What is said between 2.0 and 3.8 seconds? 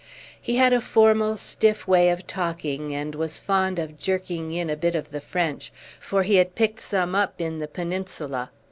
of talking, and was fond